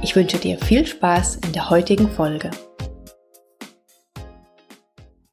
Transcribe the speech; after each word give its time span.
Ich 0.00 0.14
wünsche 0.14 0.38
dir 0.38 0.58
viel 0.58 0.86
Spaß 0.86 1.36
in 1.44 1.52
der 1.52 1.70
heutigen 1.70 2.08
Folge. 2.08 2.50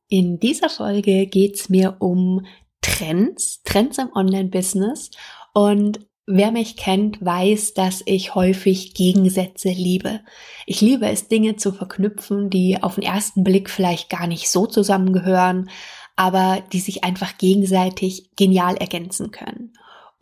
In 0.09 0.39
dieser 0.39 0.69
Folge 0.69 1.27
geht 1.27 1.55
es 1.55 1.69
mir 1.69 1.97
um 1.99 2.45
Trends, 2.81 3.61
Trends 3.63 3.97
im 3.99 4.11
Online-Business 4.13 5.11
und 5.53 5.99
Wer 6.27 6.51
mich 6.51 6.75
kennt, 6.75 7.23
weiß, 7.23 7.75
dass 7.75 8.01
ich 8.07 8.33
häufig 8.33 8.95
Gegensätze 8.95 9.69
liebe. 9.69 10.21
Ich 10.66 10.81
liebe 10.81 11.07
es, 11.07 11.27
Dinge 11.27 11.55
zu 11.55 11.71
verknüpfen, 11.71 12.49
die 12.49 12.81
auf 12.81 12.95
den 12.95 13.03
ersten 13.03 13.43
Blick 13.43 13.69
vielleicht 13.69 14.09
gar 14.09 14.25
nicht 14.25 14.49
so 14.49 14.66
zusammengehören, 14.66 15.69
aber 16.16 16.63
die 16.73 16.79
sich 16.79 17.03
einfach 17.03 17.38
gegenseitig 17.38 18.31
genial 18.35 18.75
ergänzen 18.77 19.29
können. 19.29 19.73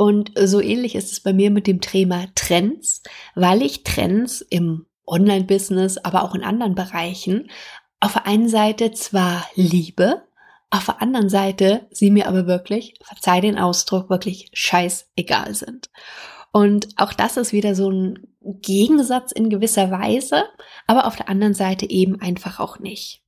Und 0.04 0.34
so 0.36 0.60
ähnlich 0.60 0.96
ist 0.96 1.14
es 1.14 1.22
bei 1.22 1.32
mir 1.32 1.50
mit 1.50 1.66
dem 1.66 1.80
Thema 1.80 2.26
Trends, 2.36 3.04
weil 3.36 3.62
ich 3.62 3.86
Trends 3.86 4.42
im 4.42 4.86
Online-Business, 5.08 5.98
aber 5.98 6.24
auch 6.24 6.36
in 6.36 6.44
anderen 6.44 6.76
Bereichen 6.76 7.50
auf 8.02 8.12
der 8.12 8.28
einen 8.28 8.50
Seite 8.50 8.92
zwar 8.92 9.48
liebe, 9.56 10.24
auf 10.72 10.88
der 10.88 11.02
anderen 11.02 11.30
Seite 11.30 11.88
sie 11.90 12.12
mir 12.12 12.28
aber 12.28 12.48
wirklich, 12.48 12.96
verzeih 13.02 13.40
den 13.40 13.58
Ausdruck, 13.58 14.10
wirklich 14.10 14.50
scheißegal 14.52 15.56
sind. 15.56 15.90
Und 16.52 16.90
auch 16.98 17.14
das 17.14 17.38
ist 17.38 17.54
wieder 17.54 17.74
so 17.74 17.90
ein 17.90 18.28
Gegensatz 18.42 19.32
in 19.32 19.50
gewisser 19.50 19.90
Weise, 19.90 20.44
aber 20.86 21.08
auf 21.08 21.16
der 21.16 21.30
anderen 21.30 21.54
Seite 21.54 21.90
eben 21.90 22.20
einfach 22.20 22.60
auch 22.60 22.78
nicht. 22.78 23.24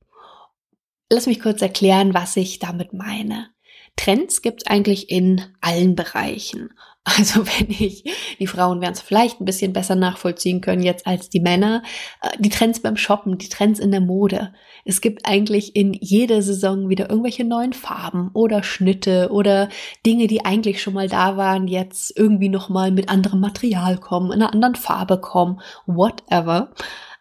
Lass 1.10 1.26
mich 1.26 1.40
kurz 1.40 1.62
erklären, 1.62 2.12
was 2.12 2.36
ich 2.36 2.58
damit 2.58 2.92
meine. 2.92 3.55
Trends 3.96 4.42
gibt 4.42 4.62
es 4.62 4.66
eigentlich 4.66 5.10
in 5.10 5.42
allen 5.60 5.96
Bereichen. 5.96 6.70
Also 7.08 7.46
wenn 7.46 7.70
ich, 7.70 8.02
die 8.40 8.48
Frauen 8.48 8.80
werden 8.80 8.94
es 8.94 9.00
vielleicht 9.00 9.40
ein 9.40 9.44
bisschen 9.44 9.72
besser 9.72 9.94
nachvollziehen 9.94 10.60
können 10.60 10.82
jetzt 10.82 11.06
als 11.06 11.30
die 11.30 11.38
Männer, 11.38 11.84
äh, 12.20 12.30
die 12.40 12.48
Trends 12.48 12.80
beim 12.80 12.96
Shoppen, 12.96 13.38
die 13.38 13.48
Trends 13.48 13.78
in 13.78 13.92
der 13.92 14.00
Mode. 14.00 14.52
Es 14.84 15.00
gibt 15.00 15.24
eigentlich 15.24 15.76
in 15.76 15.92
jeder 15.92 16.42
Saison 16.42 16.88
wieder 16.88 17.08
irgendwelche 17.08 17.44
neuen 17.44 17.74
Farben 17.74 18.30
oder 18.34 18.64
Schnitte 18.64 19.28
oder 19.30 19.68
Dinge, 20.04 20.26
die 20.26 20.44
eigentlich 20.44 20.82
schon 20.82 20.94
mal 20.94 21.08
da 21.08 21.36
waren, 21.36 21.68
jetzt 21.68 22.12
irgendwie 22.16 22.48
nochmal 22.48 22.90
mit 22.90 23.08
anderem 23.08 23.38
Material 23.38 23.98
kommen, 23.98 24.32
in 24.32 24.42
einer 24.42 24.52
anderen 24.52 24.74
Farbe 24.74 25.20
kommen, 25.20 25.60
whatever. 25.86 26.72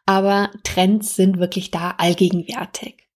Aber 0.08 0.50
Trends 0.64 1.16
sind 1.16 1.38
wirklich 1.38 1.70
da 1.70 1.94
allgegenwärtig. 2.00 3.08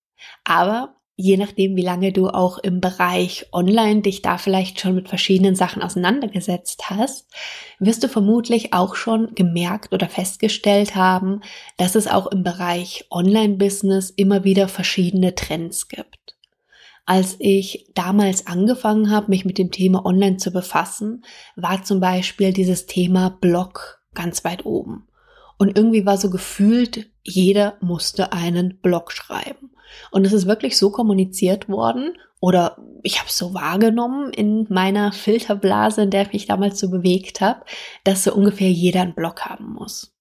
Aber 0.44 0.99
je 1.22 1.36
nachdem, 1.36 1.76
wie 1.76 1.82
lange 1.82 2.14
du 2.14 2.30
auch 2.30 2.60
im 2.60 2.80
Bereich 2.80 3.46
Online 3.52 4.02
dich 4.02 4.22
da 4.22 4.38
vielleicht 4.38 4.80
schon 4.80 4.96
mit 4.96 5.10
verschiedenen 5.10 5.54
Sachen 5.54 5.82
auseinandergesetzt 5.82 6.90
hast, 6.90 7.28
wirst 7.78 8.02
du 8.04 8.08
vermutlich 8.08 8.72
auch 8.72 8.96
schon 8.96 9.36
gemerkt 9.36 9.92
oder 9.92 10.08
festgestellt 10.08 10.96
haben, 10.96 11.42
dass 11.76 11.96
es 11.96 12.08
auch 12.08 12.28
im 12.28 12.44
Bereich 12.44 13.06
Online-Business 13.12 14.12
immer 14.12 14.46
wieder 14.46 14.70
verschiedene 14.70 15.36
Trends 15.36 15.90
gibt. 15.90 16.38
Als 17.06 17.36
ich 17.40 17.92
damals 17.96 18.48
angefangen 18.48 19.12
habe, 19.12 19.28
mich 19.28 19.44
mit 19.44 19.58
dem 19.58 19.72
Thema 19.72 20.06
Online 20.06 20.38
zu 20.38 20.52
befassen, 20.52 21.26
war 21.58 21.84
zum 21.84 22.00
Beispiel 22.00 22.54
dieses 22.54 22.86
Thema 22.86 23.30
Blog 23.42 24.02
ganz 24.14 24.46
weit 24.46 24.66
oben. 24.66 25.06
Und 25.58 25.78
irgendwie 25.78 26.06
war 26.06 26.16
so 26.16 26.30
gefühlt, 26.30 27.10
jeder 27.24 27.76
musste 27.82 28.32
einen 28.32 28.80
Blog 28.80 29.12
schreiben. 29.12 29.69
Und 30.12 30.26
es 30.26 30.34
ist 30.34 30.48
wirklich 30.48 30.78
so 30.78 30.92
kommuniziert 30.92 31.70
worden 31.70 32.14
oder 32.40 32.78
ich 33.04 33.20
habe 33.20 33.30
es 33.30 33.38
so 33.38 33.54
wahrgenommen 33.54 34.32
in 34.32 34.66
meiner 34.70 35.12
Filterblase, 35.12 36.04
in 36.04 36.10
der 36.10 36.24
ich 36.24 36.34
mich 36.34 36.46
damals 36.46 36.80
so 36.80 36.90
bewegt 36.90 37.42
habe, 37.42 37.62
dass 38.04 38.24
so 38.24 38.34
ungefähr 38.34 38.70
jeder 38.70 39.02
einen 39.02 39.16
Blog 39.16 39.42
haben 39.42 39.74
muss. 39.74 40.14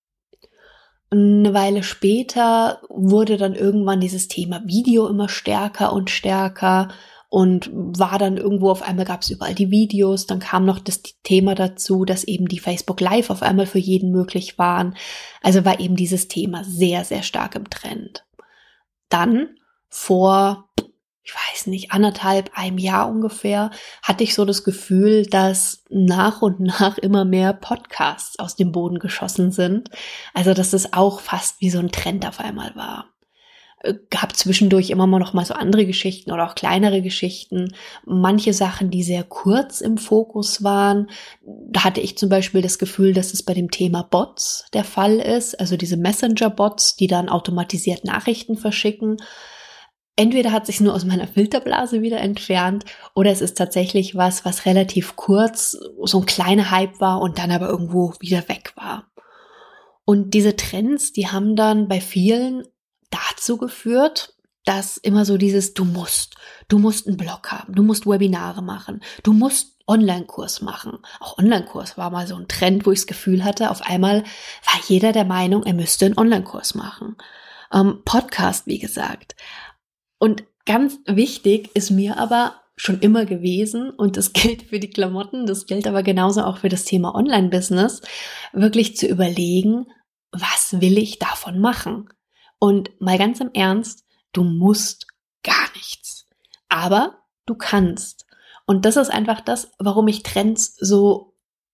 Eine 1.11 1.55
Weile 1.55 1.83
später 1.83 2.83
wurde 2.89 3.39
dann 3.39 3.55
irgendwann 3.55 4.01
dieses 4.01 4.29
Thema 4.29 4.63
Video 4.67 5.07
immer 5.07 5.29
stärker 5.29 5.93
und 5.93 6.11
stärker 6.11 6.89
und 7.31 7.71
war 7.73 8.19
dann 8.19 8.37
irgendwo 8.37 8.71
auf 8.71 8.83
einmal 8.83 9.05
gab 9.05 9.23
es 9.23 9.31
überall 9.31 9.55
die 9.55 9.71
Videos, 9.71 10.27
dann 10.27 10.39
kam 10.39 10.65
noch 10.65 10.79
das 10.79 11.03
Thema 11.23 11.55
dazu, 11.55 12.05
dass 12.05 12.25
eben 12.25 12.49
die 12.49 12.59
Facebook 12.59 13.01
Live 13.01 13.31
auf 13.31 13.43
einmal 13.43 13.67
für 13.67 13.79
jeden 13.79 14.11
möglich 14.11 14.59
waren. 14.59 14.97
Also 15.43 15.65
war 15.65 15.79
eben 15.79 15.97
dieses 15.97 16.29
Thema 16.29 16.65
sehr, 16.65 17.05
sehr 17.05 17.23
stark 17.23 17.55
im 17.55 17.69
Trend. 17.69 18.25
Dann 19.11 19.58
vor, 19.89 20.69
ich 21.29 21.35
weiß 21.35 21.67
nicht, 21.67 21.93
anderthalb, 21.93 22.51
einem 22.55 22.79
Jahr 22.79 23.09
ungefähr, 23.09 23.71
hatte 24.03 24.25
ich 24.25 24.35
so 24.35 24.45
das 24.45 24.65
Gefühl, 24.65 25.27
dass 25.27 25.85
nach 25.91 26.41
und 26.41 26.61
nach 26.81 26.97
immer 26.99 27.25
mehr 27.25 27.53
Podcasts 27.53 28.39
aus 28.39 28.57
dem 28.57 28.73
Boden 28.73 28.99
geschossen 28.99 29.53
sind. 29.53 29.91
Also, 30.35 30.55
dass 30.55 30.73
es 30.73 30.93
auch 30.93 31.21
fast 31.21 31.61
wie 31.61 31.71
so 31.71 31.79
ein 31.79 31.93
Trend 31.93 32.27
auf 32.27 32.41
einmal 32.41 32.75
war 32.77 33.07
äh, 33.83 33.95
gab 34.11 34.35
zwischendurch 34.35 34.91
immer 34.91 35.07
mal 35.07 35.19
noch 35.19 35.35
mal 35.35 35.45
so 35.45 35.53
andere 35.55 35.85
Geschichten 35.85 36.33
oder 36.33 36.49
auch 36.49 36.55
kleinere 36.55 37.03
Geschichten. 37.03 37.75
Manche 38.07 38.55
Sachen, 38.55 38.91
die 38.91 39.03
sehr 39.03 39.23
kurz 39.23 39.83
im 39.83 39.99
Fokus 39.99 40.65
waren. 40.65 41.11
Da 41.45 41.85
hatte 41.85 42.01
ich 42.01 42.17
zum 42.17 42.31
Beispiel 42.31 42.63
das 42.63 42.79
Gefühl, 42.79 43.13
dass 43.13 43.35
es 43.35 43.43
bei 43.43 43.55
dem 43.55 43.71
Thema 43.71 44.03
Bots 44.03 44.65
der 44.73 44.85
Fall 44.85 45.19
ist. 45.19 45.61
Also 45.61 45.77
diese 45.77 45.99
Messenger-Bots, 45.99 46.97
die 46.97 47.07
dann 47.07 47.29
automatisiert 47.29 48.05
Nachrichten 48.05 48.57
verschicken 48.57 49.19
entweder 50.19 50.53
hat 50.53 50.67
sich 50.67 50.81
nur 50.81 50.95
aus 50.95 51.05
meiner 51.05 51.29
Filterblase 51.29 52.03
wieder 52.03 52.19
entfernt 52.19 52.85
oder 53.15 53.31
es 53.31 53.41
ist 53.41 53.57
tatsächlich 53.57 54.17
was, 54.17 54.45
was 54.45 54.67
relativ 54.67 55.17
kurz 55.17 55.79
so 56.03 56.21
ein 56.21 56.27
kleiner 56.27 56.71
Hype 56.71 57.01
war 57.01 57.21
und 57.21 57.39
dann 57.39 57.53
aber 57.53 57.69
irgendwo 57.69 58.15
wieder 58.21 58.49
weg 58.49 58.73
war. 58.75 59.07
Und 60.05 60.35
diese 60.35 60.57
Trends, 60.57 61.13
die 61.13 61.29
haben 61.29 61.55
dann 61.55 61.87
bei 61.87 62.01
vielen 62.01 62.67
dazu 63.11 63.59
geführt, 63.59 64.35
dass 64.65 64.97
immer 64.97 65.25
so 65.25 65.39
dieses 65.39 65.73
du 65.73 65.85
musst, 65.85 66.35
du 66.69 66.79
musst 66.79 67.07
einen 67.07 67.17
Blog 67.17 67.51
haben, 67.53 67.75
du 67.75 67.83
musst 67.83 68.07
Webinare 68.07 68.63
machen, 68.63 69.01
du 69.23 69.33
musst 69.33 69.77
Online-Kurs 69.87 70.61
machen. 70.61 70.99
Auch 71.21 71.39
Online-Kurs 71.39 71.97
war 71.97 72.11
mal 72.11 72.27
so 72.27 72.37
ein 72.37 72.49
Trend, 72.49 72.85
wo 72.85 72.93
ich 72.93 73.01
das 73.01 73.07
Gefühl 73.07 73.45
hatte, 73.45 73.71
auf 73.71 73.83
einmal 73.83 74.23
war 74.65 74.81
jeder 74.87 75.13
der 75.13 75.25
Meinung, 75.25 75.63
er 75.65 75.75
müsste 75.75 76.05
einen 76.07 76.19
Online-Kurs 76.19 76.75
machen. 76.75 77.17
Ähm, 77.73 78.03
Podcast, 78.05 78.67
wie 78.67 78.79
gesagt. 78.79 79.37
Und 80.19 80.45
ganz 80.67 80.99
wichtig 81.07 81.71
ist 81.75 81.91
mir 81.91 82.19
aber 82.19 82.61
schon 82.77 83.01
immer 83.01 83.25
gewesen, 83.25 83.91
und 83.91 84.17
das 84.17 84.33
gilt 84.33 84.63
für 84.63 84.81
die 84.81 84.91
Klamotten, 84.91 85.47
das 85.47 85.67
gilt 85.67 85.87
aber 85.87 86.03
genauso 86.03 86.43
auch 86.43 86.59
für 86.59 86.69
das 86.69 86.85
Thema 86.85 87.15
Online-Business, 87.15 88.03
wirklich 88.53 88.97
zu 88.97 89.07
überlegen, 89.07 89.87
was 90.31 90.81
will 90.81 90.99
ich 90.99 91.19
davon 91.19 91.59
machen? 91.61 92.09
Und 92.59 92.91
mal 93.01 93.19
ganz 93.19 93.41
im 93.41 93.51
Ernst, 93.55 94.05
du 94.33 94.43
musst 94.45 95.07
gar 95.43 95.73
nichts. 95.75 96.27
Aber 96.69 97.19
du 97.47 97.55
kannst. 97.55 98.27
Und 98.67 98.85
das 98.85 98.97
ist 98.97 99.11
einfach 99.11 99.41
das, 99.41 99.73
warum 99.79 100.09
ich 100.09 100.23
Trends 100.23 100.75
so 100.77 101.28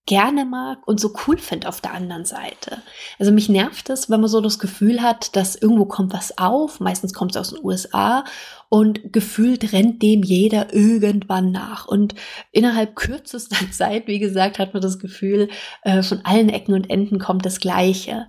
gerne 0.07 0.45
mag 0.45 0.87
und 0.87 1.01
so 1.01 1.15
cool 1.27 1.39
finde 1.39 1.69
auf 1.69 1.81
der 1.81 1.95
anderen 1.95 2.27
Seite. 2.27 2.83
Also 3.19 3.33
mich 3.33 3.49
nervt 3.49 3.89
es, 3.89 4.11
wenn 4.11 4.21
man 4.21 4.29
so 4.29 4.43
das 4.43 4.59
Gefühl 4.59 5.01
hat, 5.01 5.35
dass 5.35 5.57
irgendwo 5.57 5.87
kommt 5.87 6.13
was 6.13 6.37
auf, 6.37 6.79
meistens 6.79 7.15
kommt 7.15 7.31
es 7.31 7.37
aus 7.39 7.51
den 7.51 7.65
USA 7.65 8.25
und 8.69 9.13
gefühlt 9.13 9.73
rennt 9.73 10.03
dem 10.03 10.23
jeder 10.23 10.75
irgendwann 10.75 11.53
nach. 11.53 11.87
Und 11.87 12.15
innerhalb 12.53 12.97
kürzester 12.97 13.57
Zeit, 13.71 14.07
wie 14.07 14.19
gesagt, 14.19 14.59
hat 14.59 14.75
man 14.75 14.83
das 14.83 14.99
Gefühl, 14.99 15.49
äh, 15.83 16.03
von 16.03 16.21
allen 16.25 16.51
Ecken 16.51 16.75
und 16.75 16.91
Enden 16.91 17.19
kommt 17.19 17.47
das 17.47 17.61
Gleiche. 17.61 18.27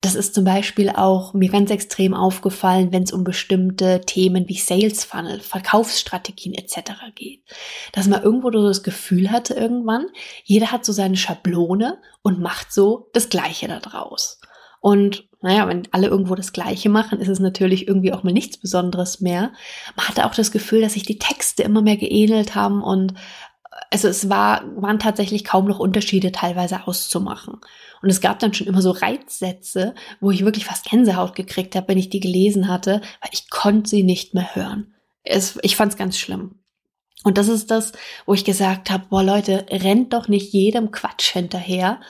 Das 0.00 0.14
ist 0.14 0.34
zum 0.34 0.44
Beispiel 0.44 0.90
auch 0.90 1.32
mir 1.32 1.48
ganz 1.48 1.70
extrem 1.70 2.12
aufgefallen, 2.12 2.92
wenn 2.92 3.04
es 3.04 3.12
um 3.12 3.24
bestimmte 3.24 4.02
Themen 4.02 4.48
wie 4.48 4.58
Sales 4.58 5.02
Funnel, 5.02 5.40
Verkaufsstrategien 5.40 6.54
etc. 6.54 6.92
geht. 7.14 7.42
Dass 7.92 8.06
man 8.06 8.22
irgendwo 8.22 8.52
so 8.52 8.68
das 8.68 8.82
Gefühl 8.82 9.30
hatte 9.30 9.54
irgendwann, 9.54 10.06
jeder 10.44 10.72
hat 10.72 10.84
so 10.84 10.92
seine 10.92 11.16
Schablone 11.16 11.98
und 12.22 12.38
macht 12.38 12.72
so 12.72 13.08
das 13.14 13.30
Gleiche 13.30 13.66
da 13.66 13.80
draus. 13.80 14.40
Und 14.80 15.26
naja, 15.40 15.66
wenn 15.68 15.88
alle 15.92 16.08
irgendwo 16.08 16.34
das 16.34 16.52
Gleiche 16.52 16.90
machen, 16.90 17.18
ist 17.18 17.28
es 17.28 17.38
natürlich 17.38 17.88
irgendwie 17.88 18.12
auch 18.12 18.22
mal 18.22 18.32
nichts 18.32 18.58
Besonderes 18.58 19.20
mehr. 19.20 19.52
Man 19.96 20.08
hatte 20.08 20.26
auch 20.26 20.34
das 20.34 20.52
Gefühl, 20.52 20.82
dass 20.82 20.92
sich 20.92 21.04
die 21.04 21.18
Texte 21.18 21.62
immer 21.62 21.80
mehr 21.80 21.96
geähnelt 21.96 22.54
haben 22.54 22.82
und 22.82 23.14
also 23.94 24.08
es 24.08 24.28
war, 24.28 24.64
waren 24.74 24.98
tatsächlich 24.98 25.44
kaum 25.44 25.66
noch 25.68 25.78
Unterschiede 25.78 26.32
teilweise 26.32 26.88
auszumachen. 26.88 27.60
Und 28.02 28.10
es 28.10 28.20
gab 28.20 28.40
dann 28.40 28.52
schon 28.52 28.66
immer 28.66 28.82
so 28.82 28.90
Reizsätze, 28.90 29.94
wo 30.20 30.32
ich 30.32 30.44
wirklich 30.44 30.64
fast 30.64 30.90
Gänsehaut 30.90 31.36
gekriegt 31.36 31.76
habe, 31.76 31.86
wenn 31.86 31.98
ich 31.98 32.10
die 32.10 32.18
gelesen 32.18 32.66
hatte, 32.66 33.02
weil 33.20 33.30
ich 33.32 33.50
konnte 33.50 33.88
sie 33.88 34.02
nicht 34.02 34.34
mehr 34.34 34.56
hören. 34.56 34.94
Es, 35.22 35.60
ich 35.62 35.76
fand 35.76 35.92
es 35.92 35.96
ganz 35.96 36.18
schlimm. 36.18 36.58
Und 37.22 37.38
das 37.38 37.46
ist 37.46 37.70
das, 37.70 37.92
wo 38.26 38.34
ich 38.34 38.44
gesagt 38.44 38.90
habe, 38.90 39.04
boah 39.10 39.22
Leute, 39.22 39.64
rennt 39.70 40.12
doch 40.12 40.26
nicht 40.26 40.52
jedem 40.52 40.90
Quatsch 40.90 41.30
hinterher, 41.30 42.00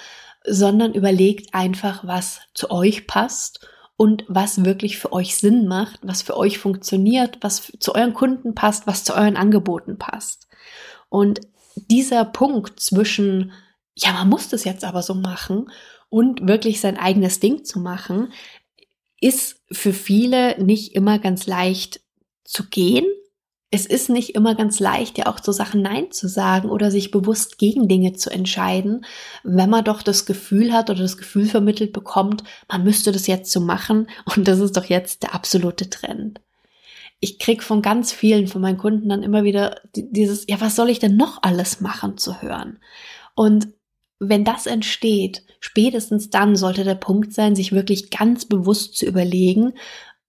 sondern 0.43 0.95
überlegt 0.95 1.53
einfach, 1.53 2.07
was 2.07 2.41
zu 2.55 2.71
euch 2.71 3.07
passt 3.07 3.69
und 3.99 4.25
was 4.27 4.65
wirklich 4.65 4.97
für 4.97 5.13
euch 5.13 5.37
Sinn 5.37 5.69
macht, 5.69 6.01
was 6.03 6.23
für 6.23 6.39
euch 6.39 6.57
funktioniert, 6.59 7.37
was 7.43 7.71
zu 7.79 7.95
euren 7.95 8.15
Kunden 8.15 8.55
passt, 8.55 8.87
was 8.87 9.05
zu 9.05 9.15
euren 9.15 9.37
Angeboten 9.37 9.99
passt. 9.99 10.49
Und 11.11 11.41
dieser 11.77 12.25
Punkt 12.25 12.81
zwischen, 12.81 13.53
ja, 13.95 14.13
man 14.13 14.29
muss 14.29 14.49
das 14.49 14.65
jetzt 14.65 14.85
aber 14.85 15.03
so 15.03 15.15
machen 15.15 15.71
und 16.09 16.47
wirklich 16.47 16.81
sein 16.81 16.97
eigenes 16.97 17.41
Ding 17.41 17.65
zu 17.65 17.81
machen, 17.81 18.33
ist 19.21 19.63
für 19.73 19.93
viele 19.93 20.63
nicht 20.63 20.95
immer 20.95 21.19
ganz 21.19 21.47
leicht 21.47 22.01
zu 22.45 22.69
gehen. 22.69 23.07
Es 23.71 23.87
ist 23.87 24.09
nicht 24.09 24.37
immer 24.37 24.55
ganz 24.55 24.79
leicht, 24.79 25.19
ja 25.19 25.27
auch 25.27 25.41
zu 25.41 25.51
Sachen 25.51 25.83
Nein 25.83 26.13
zu 26.13 26.29
sagen 26.29 26.71
oder 26.71 26.91
sich 26.91 27.11
bewusst 27.11 27.59
gegen 27.59 27.89
Dinge 27.89 28.13
zu 28.13 28.31
entscheiden, 28.31 29.05
wenn 29.43 29.71
man 29.71 29.85
doch 29.85 30.03
das 30.03 30.27
Gefühl 30.27 30.73
hat 30.73 30.91
oder 30.91 31.01
das 31.01 31.17
Gefühl 31.17 31.47
vermittelt 31.47 31.93
bekommt, 31.93 32.45
man 32.69 32.85
müsste 32.85 33.11
das 33.11 33.27
jetzt 33.27 33.51
so 33.51 33.61
machen 33.61 34.09
und 34.37 34.47
das 34.47 34.61
ist 34.61 34.77
doch 34.77 34.85
jetzt 34.85 35.25
der 35.25 35.35
absolute 35.35 35.91
Trend 35.91 36.41
ich 37.21 37.39
krieg 37.39 37.63
von 37.63 37.81
ganz 37.81 38.13
vielen 38.13 38.49
von 38.49 38.61
meinen 38.61 38.79
Kunden 38.79 39.09
dann 39.09 39.23
immer 39.23 39.45
wieder 39.45 39.81
dieses, 39.95 40.45
ja, 40.49 40.61
was 40.61 40.77
soll 40.77 40.91
ich 40.91 40.99
denn 40.99 41.17
noch 41.17 41.43
alles 41.43 41.81
machen 41.81 42.19
zu 42.19 42.43
hören? 42.43 42.81
Und 43.35 43.69
wenn 44.19 44.45
das 44.45 44.67
entsteht, 44.67 45.43
spätestens 45.61 46.31
dann 46.31 46.57
sollte 46.57 46.85
der 46.85 46.95
Punkt 46.95 47.33
sein, 47.33 47.57
sich 47.57 47.73
wirklich 47.73 48.11
ganz 48.11 48.45
bewusst 48.45 48.97
zu 48.97 49.07
überlegen, 49.07 49.75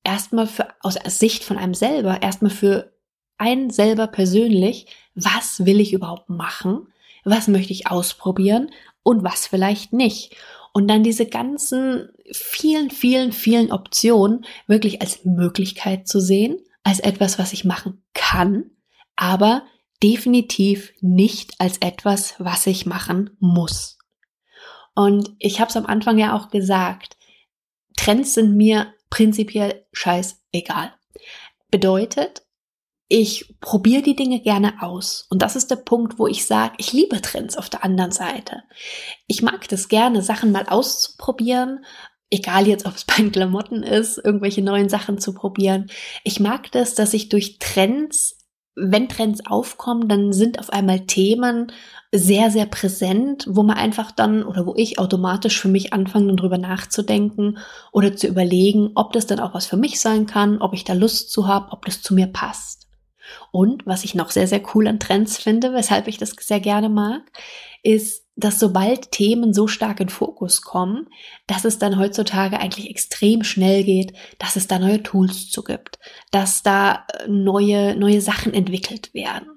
erstmal 0.03 0.47
für, 0.47 0.67
aus 0.81 0.97
Sicht 1.07 1.43
von 1.43 1.57
einem 1.57 1.73
selber, 1.73 2.21
erstmal 2.21 2.51
für 2.51 2.93
einen 3.37 3.69
selber 3.69 4.07
persönlich, 4.07 4.87
was 5.13 5.65
will 5.65 5.79
ich 5.79 5.93
überhaupt 5.93 6.29
machen? 6.29 6.87
Was 7.23 7.47
möchte 7.47 7.73
ich 7.73 7.87
ausprobieren? 7.87 8.71
Und 9.03 9.23
was 9.23 9.47
vielleicht 9.47 9.93
nicht? 9.93 10.35
Und 10.73 10.87
dann 10.87 11.03
diese 11.03 11.25
ganzen 11.25 12.09
vielen, 12.31 12.89
vielen, 12.89 13.31
vielen 13.31 13.71
Optionen 13.71 14.45
wirklich 14.67 15.01
als 15.01 15.23
Möglichkeit 15.25 16.07
zu 16.07 16.19
sehen 16.19 16.57
als 16.85 16.99
etwas, 16.99 17.37
was 17.39 17.51
ich 17.51 17.65
machen 17.65 18.05
kann, 18.13 18.71
aber 19.17 19.63
definitiv 20.01 20.93
nicht 21.01 21.59
als 21.59 21.79
etwas, 21.79 22.35
was 22.37 22.67
ich 22.67 22.85
machen 22.85 23.31
muss. 23.39 23.97
Und 24.93 25.35
ich 25.39 25.59
habe 25.59 25.69
es 25.69 25.75
am 25.75 25.87
Anfang 25.87 26.17
ja 26.19 26.37
auch 26.37 26.49
gesagt, 26.49 27.17
Trends 27.97 28.35
sind 28.35 28.55
mir 28.55 28.93
prinzipiell 29.09 29.85
scheißegal. 29.93 30.93
Bedeutet, 31.71 32.43
ich 33.07 33.55
probiere 33.59 34.03
die 34.03 34.15
Dinge 34.15 34.39
gerne 34.41 34.81
aus. 34.81 35.25
Und 35.29 35.41
das 35.41 35.55
ist 35.55 35.71
der 35.71 35.77
Punkt, 35.77 36.19
wo 36.19 36.27
ich 36.27 36.45
sage, 36.45 36.75
ich 36.77 36.93
liebe 36.93 37.19
Trends 37.21 37.57
auf 37.57 37.69
der 37.69 37.83
anderen 37.83 38.11
Seite. 38.11 38.63
Ich 39.27 39.41
mag 39.41 39.67
das 39.69 39.87
gerne, 39.87 40.21
Sachen 40.21 40.51
mal 40.51 40.67
auszuprobieren, 40.67 41.83
egal 42.29 42.67
jetzt, 42.67 42.85
ob 42.85 42.95
es 42.95 43.05
bei 43.05 43.15
den 43.17 43.31
Klamotten 43.31 43.83
ist, 43.83 44.17
irgendwelche 44.17 44.61
neuen 44.61 44.89
Sachen 44.89 45.19
zu 45.19 45.33
probieren. 45.33 45.87
Ich 46.23 46.39
mag 46.39 46.71
das, 46.71 46.95
dass 46.95 47.13
ich 47.13 47.29
durch 47.29 47.59
Trends, 47.59 48.37
wenn 48.75 49.07
Trends 49.07 49.45
aufkommen, 49.45 50.09
dann 50.09 50.33
sind 50.33 50.59
auf 50.59 50.69
einmal 50.69 51.01
Themen 51.01 51.71
sehr, 52.11 52.51
sehr 52.51 52.65
präsent, 52.65 53.45
wo 53.47 53.63
man 53.63 53.77
einfach 53.77 54.11
dann 54.11 54.43
oder 54.43 54.65
wo 54.65 54.73
ich 54.75 54.99
automatisch 54.99 55.59
für 55.59 55.67
mich 55.67 55.93
anfange, 55.93 56.35
darüber 56.35 56.57
nachzudenken 56.57 57.57
oder 57.91 58.15
zu 58.15 58.27
überlegen, 58.27 58.91
ob 58.95 59.13
das 59.13 59.27
dann 59.27 59.39
auch 59.39 59.53
was 59.53 59.65
für 59.65 59.77
mich 59.77 59.99
sein 59.99 60.25
kann, 60.25 60.61
ob 60.61 60.73
ich 60.73 60.83
da 60.83 60.93
Lust 60.93 61.31
zu 61.31 61.47
habe, 61.47 61.71
ob 61.71 61.85
das 61.85 62.01
zu 62.01 62.13
mir 62.13 62.27
passt. 62.27 62.87
Und 63.51 63.85
was 63.85 64.03
ich 64.03 64.15
noch 64.15 64.29
sehr, 64.29 64.47
sehr 64.47 64.61
cool 64.73 64.87
an 64.87 64.99
Trends 64.99 65.37
finde, 65.37 65.73
weshalb 65.73 66.07
ich 66.07 66.17
das 66.17 66.31
sehr 66.39 66.59
gerne 66.59 66.89
mag, 66.89 67.21
ist, 67.81 68.24
dass 68.35 68.59
sobald 68.59 69.11
Themen 69.11 69.53
so 69.53 69.67
stark 69.67 69.99
in 69.99 70.09
Fokus 70.09 70.61
kommen, 70.61 71.07
dass 71.47 71.63
es 71.63 71.79
dann 71.79 71.97
heutzutage 71.97 72.59
eigentlich 72.59 72.89
extrem 72.89 73.43
schnell 73.43 73.83
geht, 73.83 74.13
dass 74.39 74.55
es 74.55 74.67
da 74.67 74.77
neue 74.77 75.01
Tools 75.03 75.49
zu 75.49 75.63
gibt, 75.63 75.99
dass 76.31 76.63
da 76.63 77.05
äh, 77.13 77.27
neue, 77.27 77.95
neue 77.95 78.21
Sachen 78.21 78.53
entwickelt 78.53 79.13
werden. 79.13 79.47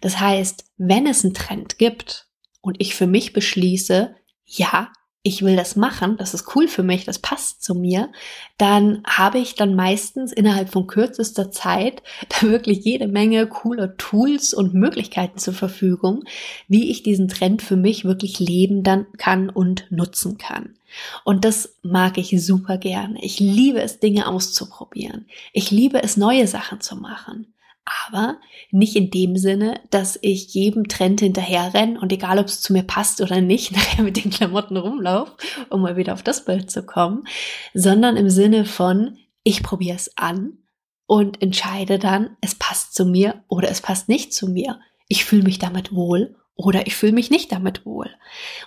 Das 0.00 0.20
heißt, 0.20 0.64
wenn 0.76 1.06
es 1.06 1.24
einen 1.24 1.34
Trend 1.34 1.78
gibt 1.78 2.28
und 2.60 2.76
ich 2.78 2.94
für 2.94 3.06
mich 3.06 3.32
beschließe, 3.32 4.14
ja, 4.44 4.92
ich 5.22 5.42
will 5.42 5.56
das 5.56 5.76
machen, 5.76 6.16
das 6.16 6.32
ist 6.32 6.54
cool 6.54 6.68
für 6.68 6.82
mich, 6.82 7.04
das 7.04 7.18
passt 7.18 7.62
zu 7.62 7.74
mir, 7.74 8.10
dann 8.56 9.02
habe 9.04 9.38
ich 9.38 9.56
dann 9.56 9.74
meistens 9.74 10.32
innerhalb 10.32 10.70
von 10.70 10.86
kürzester 10.86 11.50
Zeit 11.50 12.02
da 12.28 12.48
wirklich 12.48 12.84
jede 12.84 13.08
Menge 13.08 13.46
cooler 13.46 13.96
Tools 13.96 14.54
und 14.54 14.74
Möglichkeiten 14.74 15.38
zur 15.38 15.54
Verfügung, 15.54 16.24
wie 16.68 16.90
ich 16.90 17.02
diesen 17.02 17.28
Trend 17.28 17.62
für 17.62 17.76
mich 17.76 18.04
wirklich 18.04 18.38
leben 18.38 18.82
dann 18.82 19.06
kann 19.16 19.50
und 19.50 19.86
nutzen 19.90 20.38
kann. 20.38 20.74
Und 21.24 21.44
das 21.44 21.74
mag 21.82 22.16
ich 22.16 22.30
super 22.44 22.78
gerne. 22.78 23.22
Ich 23.22 23.40
liebe 23.40 23.82
es, 23.82 24.00
Dinge 24.00 24.26
auszuprobieren. 24.26 25.26
Ich 25.52 25.70
liebe 25.70 26.02
es, 26.02 26.16
neue 26.16 26.46
Sachen 26.46 26.80
zu 26.80 26.96
machen 26.96 27.52
aber 28.06 28.38
nicht 28.70 28.96
in 28.96 29.10
dem 29.10 29.36
Sinne, 29.36 29.80
dass 29.90 30.18
ich 30.22 30.54
jedem 30.54 30.88
Trend 30.88 31.20
hinterher 31.20 31.72
renne 31.74 32.00
und 32.00 32.12
egal 32.12 32.38
ob 32.38 32.46
es 32.46 32.60
zu 32.60 32.72
mir 32.72 32.82
passt 32.82 33.20
oder 33.20 33.40
nicht, 33.40 33.72
nachher 33.76 34.02
mit 34.02 34.22
den 34.22 34.30
Klamotten 34.30 34.76
rumlaufe, 34.76 35.32
um 35.70 35.82
mal 35.82 35.96
wieder 35.96 36.12
auf 36.12 36.22
das 36.22 36.44
Bild 36.44 36.70
zu 36.70 36.84
kommen, 36.84 37.24
sondern 37.74 38.16
im 38.16 38.30
Sinne 38.30 38.64
von, 38.64 39.18
ich 39.42 39.62
probiere 39.62 39.96
es 39.96 40.16
an 40.16 40.58
und 41.06 41.40
entscheide 41.40 41.98
dann, 41.98 42.36
es 42.40 42.54
passt 42.54 42.94
zu 42.94 43.06
mir 43.06 43.42
oder 43.48 43.70
es 43.70 43.80
passt 43.80 44.08
nicht 44.08 44.32
zu 44.32 44.48
mir. 44.48 44.80
Ich 45.08 45.24
fühle 45.24 45.42
mich 45.42 45.58
damit 45.58 45.94
wohl 45.94 46.36
oder 46.60 46.88
ich 46.88 46.96
fühle 46.96 47.12
mich 47.12 47.30
nicht 47.30 47.52
damit 47.52 47.86
wohl. 47.86 48.10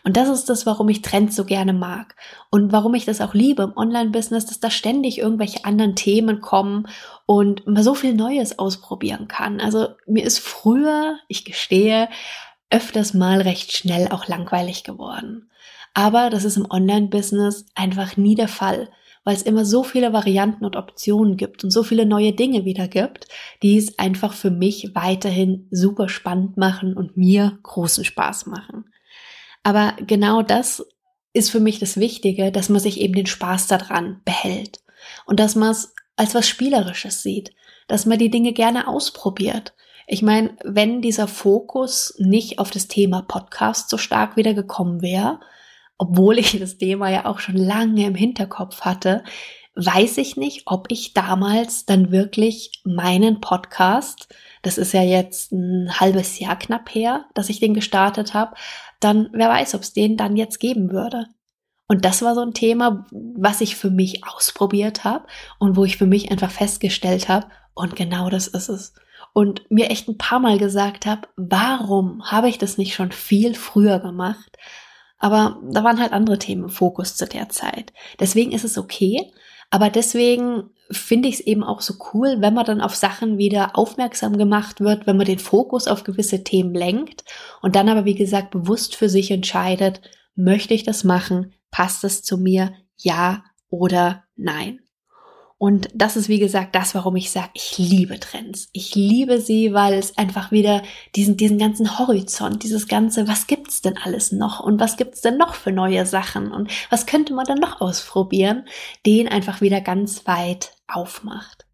Und 0.05 0.15
das 0.15 0.29
ist 0.29 0.49
das, 0.49 0.65
warum 0.65 0.87
ich 0.87 1.01
Trends 1.01 1.35
so 1.35 1.43
gerne 1.43 1.73
mag. 1.73 2.15
Und 2.49 2.71
warum 2.71 2.93
ich 2.93 3.03
das 3.03 3.19
auch 3.19 3.33
liebe 3.33 3.63
im 3.63 3.75
Online-Business, 3.75 4.45
dass 4.45 4.61
da 4.61 4.71
ständig 4.71 5.17
irgendwelche 5.17 5.65
anderen 5.65 5.97
Themen 5.97 6.39
kommen 6.39 6.87
und 7.25 7.67
man 7.67 7.83
so 7.83 7.93
viel 7.93 8.13
Neues 8.13 8.57
ausprobieren 8.57 9.27
kann. 9.27 9.59
Also 9.59 9.89
mir 10.07 10.23
ist 10.23 10.39
früher, 10.39 11.17
ich 11.27 11.43
gestehe, 11.43 12.07
öfters 12.69 13.13
mal 13.13 13.41
recht 13.41 13.75
schnell 13.75 14.07
auch 14.07 14.25
langweilig 14.25 14.85
geworden. 14.85 15.51
Aber 15.93 16.29
das 16.29 16.45
ist 16.45 16.55
im 16.55 16.71
Online-Business 16.71 17.65
einfach 17.75 18.15
nie 18.15 18.35
der 18.35 18.47
Fall 18.47 18.87
weil 19.23 19.35
es 19.35 19.43
immer 19.43 19.65
so 19.65 19.83
viele 19.83 20.13
Varianten 20.13 20.65
und 20.65 20.75
Optionen 20.75 21.37
gibt 21.37 21.63
und 21.63 21.71
so 21.71 21.83
viele 21.83 22.05
neue 22.05 22.33
Dinge 22.33 22.65
wieder 22.65 22.87
gibt, 22.87 23.27
die 23.61 23.77
es 23.77 23.99
einfach 23.99 24.33
für 24.33 24.51
mich 24.51 24.91
weiterhin 24.93 25.67
super 25.71 26.09
spannend 26.09 26.57
machen 26.57 26.95
und 26.97 27.17
mir 27.17 27.59
großen 27.63 28.03
Spaß 28.03 28.47
machen. 28.47 28.85
Aber 29.63 29.93
genau 30.07 30.41
das 30.41 30.85
ist 31.33 31.51
für 31.51 31.59
mich 31.59 31.79
das 31.79 31.97
Wichtige, 31.97 32.51
dass 32.51 32.69
man 32.69 32.81
sich 32.81 32.99
eben 32.99 33.13
den 33.13 33.27
Spaß 33.27 33.67
daran 33.67 34.21
behält 34.25 34.79
und 35.25 35.39
dass 35.39 35.55
man 35.55 35.71
es 35.71 35.93
als 36.15 36.35
was 36.35 36.47
Spielerisches 36.47 37.21
sieht, 37.21 37.53
dass 37.87 38.05
man 38.05 38.19
die 38.19 38.29
Dinge 38.29 38.53
gerne 38.53 38.87
ausprobiert. 38.87 39.73
Ich 40.07 40.21
meine, 40.21 40.57
wenn 40.63 41.01
dieser 41.01 41.27
Fokus 41.27 42.15
nicht 42.17 42.59
auf 42.59 42.71
das 42.71 42.87
Thema 42.87 43.21
Podcast 43.21 43.89
so 43.89 43.97
stark 43.97 44.35
wieder 44.35 44.53
gekommen 44.53 45.01
wäre, 45.01 45.39
obwohl 46.01 46.39
ich 46.39 46.57
das 46.59 46.79
Thema 46.79 47.09
ja 47.09 47.25
auch 47.27 47.37
schon 47.37 47.55
lange 47.55 48.07
im 48.07 48.15
Hinterkopf 48.15 48.81
hatte, 48.81 49.23
weiß 49.75 50.17
ich 50.17 50.35
nicht, 50.35 50.63
ob 50.65 50.87
ich 50.89 51.13
damals 51.13 51.85
dann 51.85 52.09
wirklich 52.11 52.81
meinen 52.83 53.39
Podcast, 53.39 54.27
das 54.63 54.79
ist 54.79 54.93
ja 54.93 55.03
jetzt 55.03 55.51
ein 55.51 55.99
halbes 55.99 56.39
Jahr 56.39 56.57
knapp 56.57 56.95
her, 56.95 57.25
dass 57.35 57.49
ich 57.49 57.59
den 57.59 57.75
gestartet 57.75 58.33
habe, 58.33 58.55
dann 58.99 59.29
wer 59.31 59.47
weiß, 59.49 59.75
ob 59.75 59.81
es 59.81 59.93
den 59.93 60.17
dann 60.17 60.35
jetzt 60.35 60.59
geben 60.59 60.91
würde. 60.91 61.27
Und 61.87 62.03
das 62.03 62.23
war 62.23 62.33
so 62.33 62.41
ein 62.41 62.55
Thema, 62.55 63.05
was 63.11 63.61
ich 63.61 63.75
für 63.75 63.91
mich 63.91 64.23
ausprobiert 64.25 65.03
habe 65.03 65.27
und 65.59 65.75
wo 65.75 65.85
ich 65.85 65.97
für 65.97 66.07
mich 66.07 66.31
einfach 66.31 66.49
festgestellt 66.49 67.29
habe, 67.29 67.45
und 67.75 67.95
genau 67.95 68.31
das 68.31 68.47
ist 68.47 68.69
es. 68.69 68.95
Und 69.33 69.69
mir 69.69 69.91
echt 69.91 70.07
ein 70.07 70.17
paar 70.17 70.39
Mal 70.39 70.57
gesagt 70.57 71.05
habe, 71.05 71.27
warum 71.35 72.23
habe 72.25 72.49
ich 72.49 72.57
das 72.57 72.79
nicht 72.79 72.95
schon 72.95 73.11
viel 73.11 73.53
früher 73.53 73.99
gemacht? 73.99 74.57
Aber 75.21 75.61
da 75.71 75.83
waren 75.83 75.99
halt 75.99 76.13
andere 76.13 76.39
Themen 76.39 76.63
im 76.63 76.69
Fokus 76.69 77.15
zu 77.15 77.27
der 77.27 77.47
Zeit. 77.47 77.93
Deswegen 78.19 78.51
ist 78.51 78.65
es 78.65 78.77
okay. 78.77 79.31
Aber 79.69 79.91
deswegen 79.91 80.71
finde 80.89 81.29
ich 81.29 81.35
es 81.35 81.41
eben 81.41 81.63
auch 81.63 81.79
so 81.79 81.93
cool, 82.13 82.37
wenn 82.39 82.55
man 82.55 82.65
dann 82.65 82.81
auf 82.81 82.95
Sachen 82.95 83.37
wieder 83.37 83.77
aufmerksam 83.77 84.37
gemacht 84.37 84.81
wird, 84.81 85.05
wenn 85.05 85.17
man 85.17 85.27
den 85.27 85.39
Fokus 85.39 85.87
auf 85.87 86.03
gewisse 86.03 86.43
Themen 86.43 86.73
lenkt 86.73 87.23
und 87.61 87.75
dann 87.75 87.87
aber, 87.87 88.03
wie 88.03 88.15
gesagt, 88.15 88.49
bewusst 88.49 88.95
für 88.95 89.09
sich 89.09 89.29
entscheidet, 89.29 90.01
möchte 90.35 90.73
ich 90.73 90.83
das 90.83 91.03
machen? 91.03 91.53
Passt 91.69 92.03
es 92.03 92.23
zu 92.23 92.37
mir? 92.37 92.73
Ja 92.97 93.43
oder 93.69 94.23
nein? 94.35 94.80
Und 95.61 95.89
das 95.93 96.15
ist, 96.17 96.27
wie 96.27 96.39
gesagt, 96.39 96.73
das, 96.73 96.95
warum 96.95 97.15
ich 97.17 97.29
sage, 97.29 97.51
ich 97.53 97.77
liebe 97.77 98.19
Trends. 98.19 98.69
Ich 98.73 98.95
liebe 98.95 99.39
sie, 99.39 99.75
weil 99.75 99.93
es 99.93 100.17
einfach 100.17 100.51
wieder 100.51 100.81
diesen, 101.15 101.37
diesen 101.37 101.59
ganzen 101.59 101.99
Horizont, 101.99 102.63
dieses 102.63 102.87
ganze, 102.87 103.27
was 103.27 103.45
gibt's 103.45 103.79
denn 103.79 103.95
alles 103.95 104.31
noch 104.31 104.59
und 104.59 104.79
was 104.79 104.97
gibt's 104.97 105.21
denn 105.21 105.37
noch 105.37 105.53
für 105.53 105.71
neue 105.71 106.07
Sachen 106.07 106.51
und 106.51 106.71
was 106.89 107.05
könnte 107.05 107.35
man 107.35 107.45
dann 107.45 107.59
noch 107.59 107.79
ausprobieren, 107.79 108.65
den 109.05 109.27
einfach 109.27 109.61
wieder 109.61 109.81
ganz 109.81 110.25
weit 110.25 110.71
aufmacht. 110.87 111.67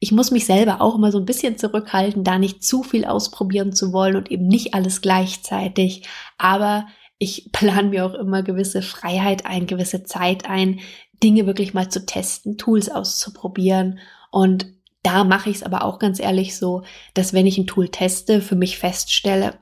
Ich 0.00 0.10
muss 0.10 0.30
mich 0.30 0.46
selber 0.46 0.80
auch 0.80 0.94
immer 0.94 1.12
so 1.12 1.18
ein 1.18 1.26
bisschen 1.26 1.58
zurückhalten, 1.58 2.24
da 2.24 2.38
nicht 2.38 2.64
zu 2.64 2.82
viel 2.82 3.04
ausprobieren 3.04 3.74
zu 3.74 3.92
wollen 3.92 4.16
und 4.16 4.30
eben 4.30 4.48
nicht 4.48 4.72
alles 4.72 5.02
gleichzeitig. 5.02 6.08
Aber 6.38 6.86
ich 7.18 7.48
plane 7.52 7.90
mir 7.90 8.06
auch 8.06 8.14
immer 8.14 8.42
gewisse 8.42 8.82
Freiheit 8.82 9.46
ein, 9.46 9.66
gewisse 9.66 10.04
Zeit 10.04 10.48
ein, 10.48 10.80
Dinge 11.22 11.46
wirklich 11.46 11.74
mal 11.74 11.88
zu 11.88 12.04
testen, 12.06 12.58
Tools 12.58 12.88
auszuprobieren. 12.88 13.98
Und 14.30 14.66
da 15.02 15.24
mache 15.24 15.50
ich 15.50 15.56
es 15.56 15.62
aber 15.62 15.84
auch 15.84 15.98
ganz 15.98 16.18
ehrlich 16.18 16.56
so, 16.56 16.82
dass 17.14 17.32
wenn 17.32 17.46
ich 17.46 17.58
ein 17.58 17.66
Tool 17.66 17.88
teste, 17.88 18.40
für 18.40 18.56
mich 18.56 18.78
feststelle, 18.78 19.54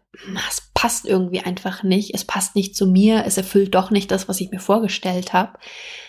es 0.49 0.71
passt 0.75 1.07
irgendwie 1.07 1.41
einfach 1.41 1.83
nicht, 1.83 2.15
es 2.15 2.25
passt 2.25 2.57
nicht 2.57 2.77
zu 2.77 2.87
mir, 2.87 3.25
es 3.27 3.37
erfüllt 3.37 3.75
doch 3.75 3.91
nicht 3.91 4.11
das, 4.11 4.29
was 4.29 4.41
ich 4.41 4.51
mir 4.51 4.61
vorgestellt 4.61 5.33
habe, 5.33 5.59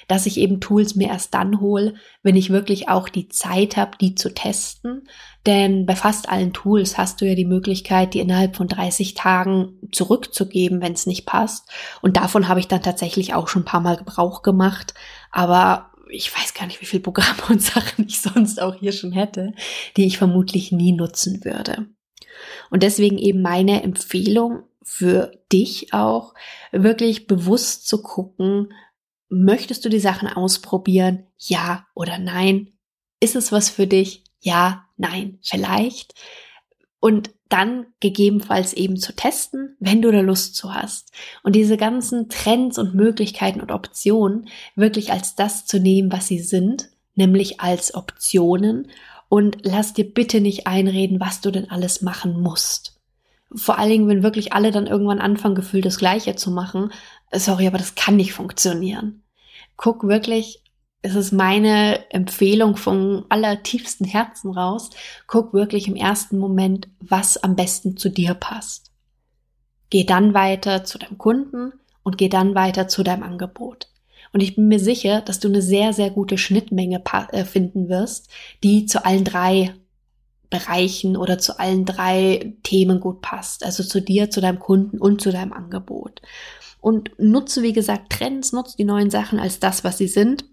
dass 0.08 0.26
ich 0.26 0.38
eben 0.38 0.60
Tools 0.60 0.96
mir 0.96 1.10
erst 1.10 1.34
dann 1.34 1.60
hole, 1.60 1.96
wenn 2.22 2.36
ich 2.36 2.50
wirklich 2.50 2.90
auch 2.90 3.10
die 3.10 3.30
Zeit 3.30 3.78
habe, 3.78 3.98
die 4.00 4.16
zu 4.16 4.34
testen. 4.34 5.08
Denn 5.46 5.86
bei 5.86 5.96
fast 5.96 6.30
allen 6.30 6.54
Tools 6.54 6.98
hast 6.98 7.22
du 7.22 7.26
ja 7.26 7.36
die 7.36 7.46
Möglichkeit, 7.46 8.14
die 8.14 8.20
innerhalb 8.20 8.56
von 8.56 8.68
30 8.68 9.14
Tagen 9.14 9.80
zurückzugeben, 9.92 10.82
wenn 10.82 10.94
es 10.94 11.06
nicht 11.06 11.26
passt. 11.26 11.70
Und 12.02 12.18
davon 12.18 12.48
habe 12.48 12.60
ich 12.60 12.68
dann 12.68 12.84
tatsächlich 12.84 13.34
auch 13.34 13.48
schon 13.48 13.64
ein 13.64 13.66
paar 13.66 13.82
Mal 13.82 13.98
Gebrauch 13.98 14.42
gemacht. 14.42 14.94
Aber 15.32 15.92
ich 16.10 16.36
weiß 16.36 16.54
gar 16.54 16.68
nicht, 16.68 16.82
wie 16.82 16.86
viel 16.86 17.00
Programme 17.00 17.42
und 17.50 17.62
Sachen 17.62 18.06
ich 18.08 18.22
sonst 18.22 18.62
auch 18.62 18.76
hier 18.76 18.92
schon 18.92 19.12
hätte, 19.12 19.54
die 19.98 20.06
ich 20.06 20.18
vermutlich 20.18 20.72
nie 20.72 20.92
nutzen 20.92 21.44
würde. 21.44 21.88
Und 22.70 22.84
deswegen 22.84 23.18
eben 23.18 23.42
meine 23.42 23.84
Empfehlung 23.84 24.64
für 24.82 25.32
dich 25.52 25.94
auch, 25.94 26.34
wirklich 26.72 27.28
bewusst 27.28 27.88
zu 27.88 28.02
gucken, 28.02 28.74
möchtest 29.30 29.84
du 29.86 29.90
die 29.90 30.00
Sachen 30.00 30.28
ausprobieren? 30.28 31.26
Ja 31.38 31.88
oder 31.96 32.20
nein? 32.20 32.74
Ist 33.20 33.36
es 33.36 33.52
was 33.52 33.70
für 33.70 33.88
dich? 33.88 34.24
Ja, 34.40 34.86
nein, 34.98 35.40
vielleicht. 35.42 36.14
Und 37.00 37.32
dann 37.50 37.88
gegebenenfalls 38.00 38.74
eben 38.74 38.98
zu 38.98 39.16
testen, 39.16 39.76
wenn 39.80 40.02
du 40.02 40.12
da 40.12 40.22
Lust 40.22 40.56
zu 40.56 40.74
hast. 40.74 41.12
Und 41.44 41.56
diese 41.56 41.78
ganzen 41.78 42.30
Trends 42.30 42.78
und 42.78 42.96
Möglichkeiten 42.96 43.62
und 43.62 43.72
Optionen 43.72 44.50
wirklich 44.76 45.12
als 45.12 45.36
das 45.36 45.66
zu 45.66 45.80
nehmen, 45.80 46.12
was 46.12 46.28
sie 46.28 46.40
sind, 46.40 46.90
nämlich 47.14 47.60
als 47.60 47.94
Optionen. 47.94 48.90
Und 49.30 49.58
lass 49.64 49.94
dir 49.94 50.06
bitte 50.14 50.42
nicht 50.42 50.68
einreden, 50.68 51.20
was 51.20 51.42
du 51.42 51.52
denn 51.52 51.70
alles 51.70 52.02
machen 52.02 52.40
musst. 52.40 53.00
Vor 53.54 53.78
allen 53.78 53.90
Dingen, 53.90 54.08
wenn 54.08 54.24
wirklich 54.24 54.54
alle 54.54 54.72
dann 54.72 54.88
irgendwann 54.88 55.22
anfangen, 55.22 55.56
gefühlt 55.56 55.86
das 55.86 55.98
Gleiche 55.98 56.36
zu 56.36 56.52
machen. 56.52 56.92
Sorry, 57.32 57.68
aber 57.68 57.78
das 57.78 57.96
kann 57.96 58.16
nicht 58.16 58.34
funktionieren. 58.34 59.24
Guck 59.78 60.08
wirklich, 60.08 60.64
es 61.02 61.16
ist 61.16 61.32
meine 61.32 62.10
Empfehlung 62.12 62.78
vom 62.78 63.26
allertiefsten 63.30 64.06
Herzen 64.06 64.52
raus. 64.52 64.90
Guck 65.28 65.54
wirklich 65.54 65.88
im 65.88 65.96
ersten 65.96 66.40
Moment, 66.40 66.88
was 67.00 67.38
am 67.38 67.56
besten 67.56 67.96
zu 67.96 68.10
dir 68.10 68.34
passt. 68.34 68.92
Geh 69.92 70.04
dann 70.04 70.34
weiter 70.34 70.84
zu 70.84 70.98
deinem 70.98 71.18
Kunden 71.18 71.74
und 72.04 72.18
geh 72.18 72.28
dann 72.28 72.56
weiter 72.56 72.88
zu 72.88 73.04
deinem 73.04 73.24
Angebot. 73.24 73.88
Und 74.36 74.42
ich 74.42 74.58
bin 74.58 74.68
mir 74.68 74.82
sicher, 74.82 75.22
dass 75.22 75.40
du 75.40 75.48
eine 75.48 75.62
sehr, 75.62 75.94
sehr 75.94 76.10
gute 76.10 76.38
Schnittmenge 76.38 77.02
äh, 77.32 77.46
finden 77.46 77.88
wirst, 77.88 78.28
die 78.66 78.86
zu 78.86 79.06
allen 79.06 79.24
drei 79.24 79.74
Bereichen 80.50 81.16
oder 81.16 81.40
zu 81.40 81.58
allen 81.58 81.86
drei 81.86 82.54
Themen 82.62 83.00
gut 83.00 83.22
passt. 83.22 83.64
Also 83.64 83.82
zu 83.82 84.02
dir, 84.02 84.30
zu 84.30 84.42
deinem 84.42 84.60
Kunden 84.60 84.98
und 84.98 85.22
zu 85.22 85.32
deinem 85.32 85.54
Angebot. 85.54 86.22
Und 86.82 87.12
nutze, 87.18 87.64
wie 87.64 87.72
gesagt, 87.72 88.12
Trends, 88.12 88.52
nutze 88.52 88.76
die 88.76 88.84
neuen 88.84 89.10
Sachen 89.10 89.40
als 89.40 89.62
das, 89.62 89.86
was 89.86 89.98
sie 89.98 90.10
sind 90.10 90.44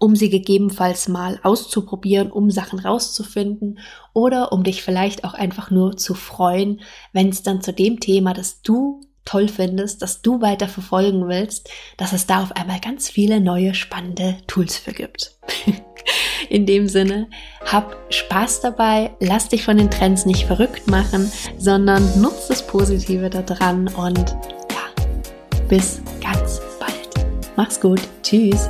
um 0.00 0.16
sie 0.16 0.30
gegebenenfalls 0.30 1.06
mal 1.06 1.38
auszuprobieren, 1.44 2.32
um 2.32 2.50
Sachen 2.50 2.80
rauszufinden 2.80 3.78
oder 4.14 4.50
um 4.50 4.64
dich 4.64 4.82
vielleicht 4.82 5.22
auch 5.22 5.34
einfach 5.34 5.70
nur 5.70 5.96
zu 5.96 6.14
freuen, 6.14 6.80
wenn 7.12 7.28
es 7.28 7.44
dann 7.44 7.62
zu 7.62 7.72
dem 7.72 8.00
Thema, 8.00 8.32
das 8.34 8.62
du 8.62 9.00
toll 9.24 9.48
findest, 9.48 10.02
das 10.02 10.22
du 10.22 10.40
weiter 10.40 10.68
verfolgen 10.68 11.28
willst, 11.28 11.70
dass 11.96 12.12
es 12.12 12.26
da 12.26 12.42
auf 12.42 12.52
einmal 12.52 12.80
ganz 12.80 13.08
viele 13.08 13.40
neue 13.40 13.74
spannende 13.74 14.38
Tools 14.46 14.76
für 14.76 14.92
gibt. 14.92 15.36
In 16.48 16.66
dem 16.66 16.88
Sinne, 16.88 17.28
hab 17.64 17.96
Spaß 18.12 18.60
dabei, 18.60 19.12
lass 19.20 19.48
dich 19.48 19.64
von 19.64 19.76
den 19.76 19.90
Trends 19.90 20.26
nicht 20.26 20.46
verrückt 20.46 20.88
machen, 20.88 21.30
sondern 21.56 22.20
nutz 22.20 22.48
das 22.48 22.66
Positive 22.66 23.30
daran 23.30 23.88
und 23.88 24.30
ja, 24.70 25.04
bis 25.68 26.02
ganz 26.20 26.60
bald. 26.78 27.26
Mach's 27.56 27.80
gut. 27.80 28.00
Tschüss. 28.22 28.68